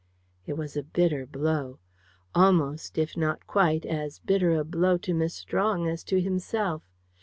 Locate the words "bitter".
0.81-1.27, 4.17-4.55